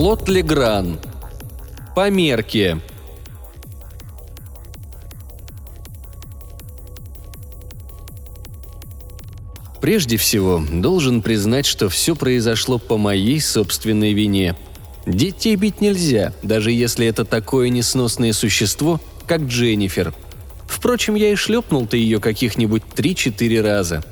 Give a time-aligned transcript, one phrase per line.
[0.00, 0.98] Клод Легран.
[1.94, 2.78] Померки.
[9.82, 14.56] Прежде всего, должен признать, что все произошло по моей собственной вине.
[15.04, 20.14] Детей бить нельзя, даже если это такое несносное существо, как Дженнифер.
[20.66, 24.02] Впрочем, я и шлепнул-то ее каких-нибудь три-четыре раза.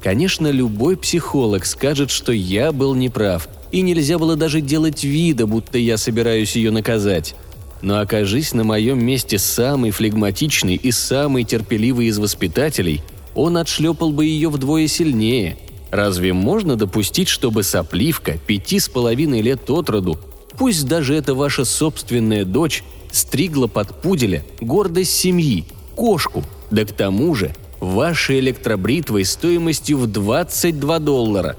[0.00, 5.78] Конечно, любой психолог скажет, что я был неправ, и нельзя было даже делать вида, будто
[5.78, 7.34] я собираюсь ее наказать.
[7.82, 13.02] Но окажись на моем месте самый флегматичный и самый терпеливый из воспитателей–
[13.34, 15.58] он отшлепал бы ее вдвое сильнее.
[15.90, 20.18] Разве можно допустить, чтобы сопливка пяти с половиной лет от роду,
[20.56, 22.82] пусть даже это ваша собственная дочь,
[23.12, 30.98] стригла под пуделя гордость семьи, кошку, да к тому же вашей электробритвой стоимостью в 22
[30.98, 31.56] доллара.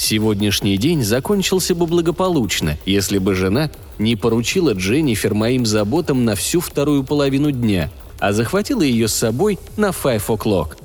[0.00, 6.62] Сегодняшний день закончился бы благополучно, если бы жена не поручила Дженнифер моим заботам на всю
[6.62, 10.78] вторую половину дня, а захватила ее с собой на five o'clock.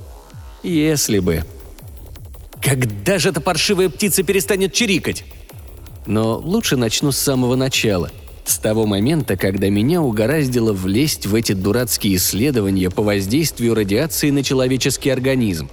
[0.64, 1.46] Если бы.
[2.62, 5.24] Когда же эта паршивая птица перестанет чирикать?
[6.06, 8.12] Но лучше начну с самого начала.
[8.44, 14.44] С того момента, когда меня угораздило влезть в эти дурацкие исследования по воздействию радиации на
[14.44, 15.70] человеческий организм.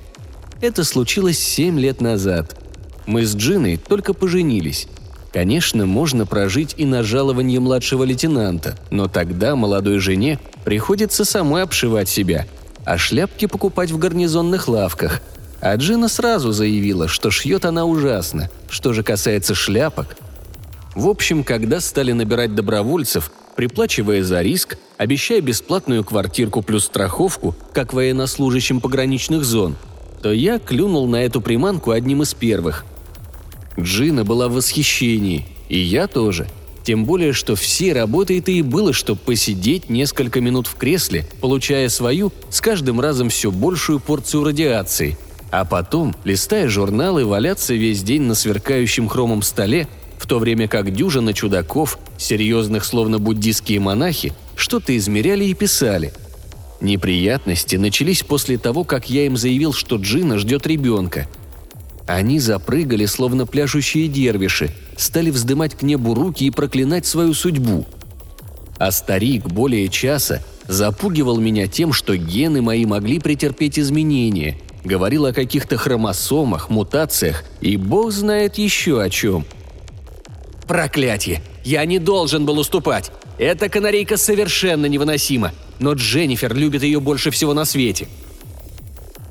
[0.60, 2.61] Это случилось семь лет назад.
[3.06, 4.88] Мы с Джиной только поженились.
[5.32, 12.08] Конечно, можно прожить и на жалование младшего лейтенанта, но тогда молодой жене приходится самой обшивать
[12.08, 12.46] себя–
[12.84, 15.20] а шляпки покупать в гарнизонных лавках.
[15.60, 18.50] А Джина сразу заявила, что шьет она ужасно.
[18.68, 20.16] Что же касается шляпок...
[20.94, 27.94] В общем, когда стали набирать добровольцев, приплачивая за риск, обещая бесплатную квартирку плюс страховку, как
[27.94, 29.76] военнослужащим пограничных зон,
[30.22, 32.84] то я клюнул на эту приманку одним из первых.
[33.78, 36.48] Джина была в восхищении, и я тоже–
[36.82, 41.88] тем более, что все работы это и было, чтобы посидеть несколько минут в кресле, получая
[41.88, 45.16] свою, с каждым разом все большую порцию радиации,
[45.50, 49.86] а потом, листая журналы, валяться весь день на сверкающем хромом столе,
[50.18, 56.12] в то время как дюжина чудаков, серьезных словно буддийские монахи, что-то измеряли и писали.
[56.80, 61.28] Неприятности начались после того, как я им заявил, что Джина ждет ребенка–
[62.14, 67.86] они запрыгали, словно пляшущие дервиши, стали вздымать к небу руки и проклинать свою судьбу.
[68.78, 75.32] А старик более часа запугивал меня тем, что гены мои могли претерпеть изменения, говорил о
[75.32, 79.46] каких-то хромосомах, мутациях и бог знает еще о чем.
[80.66, 81.42] «Проклятие!
[81.64, 83.10] Я не должен был уступать!
[83.38, 88.08] Эта канарейка совершенно невыносима, но Дженнифер любит ее больше всего на свете!»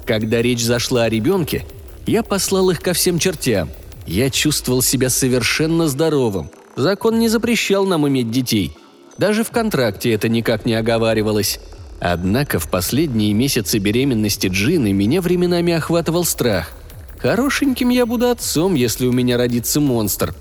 [0.05, 1.65] Когда речь зашла о ребенке,
[2.05, 3.69] я послал их ко всем чертям.
[4.07, 6.49] Я чувствовал себя совершенно здоровым.
[6.75, 8.75] Закон не запрещал нам иметь детей.
[9.17, 11.59] Даже в контракте это никак не оговаривалось.
[11.99, 16.71] Однако в последние месяцы беременности Джины меня временами охватывал страх.
[17.19, 20.33] Хорошеньким я буду отцом, если у меня родится монстр.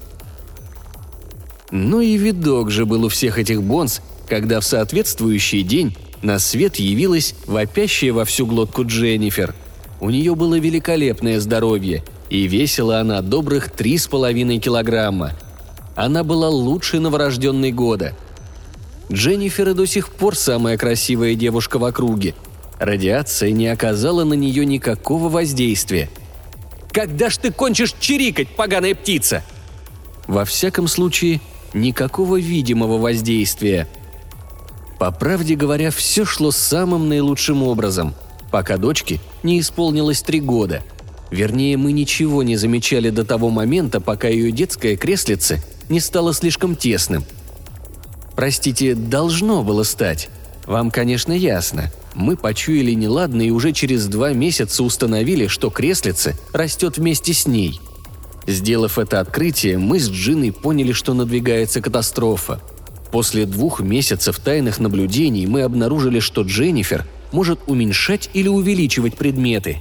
[1.70, 6.76] Ну и видок же был у всех этих бонс, когда в соответствующий день на свет
[6.76, 9.54] явилась вопящая во всю глотку Дженнифер–
[10.00, 15.32] у нее было великолепное здоровье, и весила она добрых три с половиной килограмма.
[15.94, 18.16] Она была лучшей новорожденной года.
[19.12, 22.34] Дженнифер и до сих пор самая красивая девушка в округе.
[22.78, 26.08] Радиация не оказала на нее никакого воздействия.
[26.92, 29.42] «Когда ж ты кончишь чирикать, поганая птица?»
[30.26, 31.40] Во всяком случае,
[31.74, 33.88] никакого видимого воздействия.
[34.98, 38.14] По правде говоря, все шло самым наилучшим образом–
[38.50, 40.82] пока дочке не исполнилось три года.
[41.30, 46.74] Вернее, мы ничего не замечали до того момента, пока ее детское креслице не стало слишком
[46.74, 47.24] тесным.
[48.34, 50.28] Простите, должно было стать.
[50.66, 51.90] Вам, конечно, ясно.
[52.14, 57.80] Мы почуяли неладно и уже через два месяца установили, что креслице растет вместе с ней.
[58.46, 62.60] Сделав это открытие, мы с Джиной поняли, что надвигается катастрофа.
[63.12, 69.78] После двух месяцев тайных наблюдений мы обнаружили, что Дженнифер– может уменьшать или увеличивать предметы.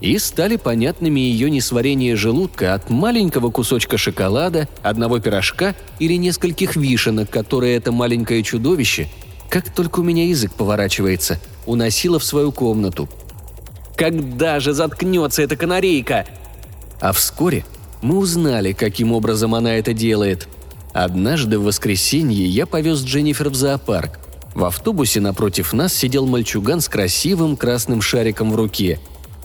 [0.00, 7.30] И стали понятными ее несварение желудка от маленького кусочка шоколада, одного пирожка или нескольких вишенок,
[7.30, 9.08] которые это маленькое чудовище,
[9.48, 13.08] как только у меня язык поворачивается, уносило в свою комнату.
[13.96, 16.26] «Когда же заткнется эта канарейка?»
[17.00, 17.64] А вскоре
[18.02, 20.48] мы узнали, каким образом она это делает.
[20.92, 24.18] Однажды в воскресенье я повез Дженнифер в зоопарк.
[24.56, 28.98] В автобусе напротив нас сидел мальчуган с красивым красным шариком в руке.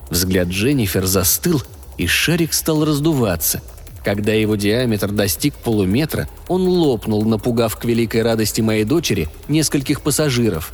[0.09, 1.61] Взгляд Дженнифер застыл,
[1.97, 3.61] и шарик стал раздуваться.
[4.05, 10.71] Когда его диаметр достиг полуметра, он лопнул, напугав к великой радости моей дочери нескольких пассажиров.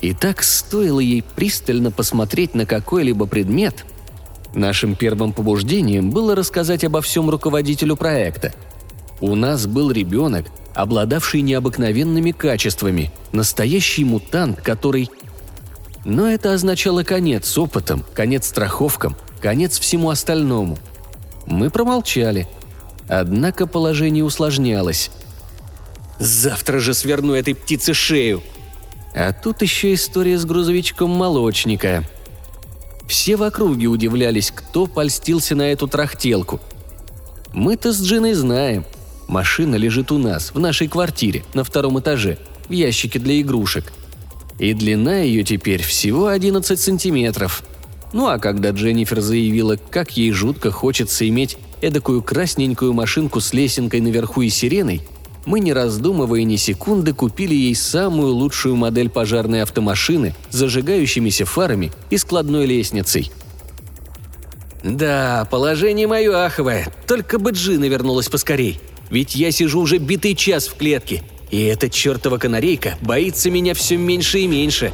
[0.00, 3.84] И так стоило ей пристально посмотреть на какой-либо предмет.
[4.54, 8.54] Нашим первым побуждением было рассказать обо всем руководителю проекта.
[9.20, 15.10] У нас был ребенок, обладавший необыкновенными качествами, настоящий мутант, который...
[16.04, 20.78] Но это означало конец опытом, конец страховкам, конец всему остальному.
[21.46, 22.48] Мы промолчали–
[23.08, 25.10] Однако положение усложнялось.
[26.18, 28.42] «Завтра же сверну этой птице шею!»
[29.14, 32.04] А тут еще история с грузовичком молочника.
[33.06, 36.60] Все в округе удивлялись, кто польстился на эту трахтелку.
[37.52, 38.86] Мы-то с Джиной знаем.
[39.28, 42.38] Машина лежит у нас, в нашей квартире, на втором этаже,
[42.68, 43.92] в ящике для игрушек.
[44.58, 47.62] И длина ее теперь всего 11 сантиметров.
[48.12, 54.00] Ну а когда Дженнифер заявила, как ей жутко хочется иметь эдакую красненькую машинку с лесенкой
[54.00, 55.02] наверху и сиреной,
[55.44, 61.90] мы, не раздумывая ни секунды, купили ей самую лучшую модель пожарной автомашины с зажигающимися фарами
[62.10, 63.32] и складной лестницей.
[64.84, 68.80] «Да, положение мое аховое, только бы Джина вернулась поскорей.
[69.12, 73.98] Ведь я сижу уже битый час в клетке, и эта чертова канарейка боится меня все
[73.98, 74.90] меньше и меньше»,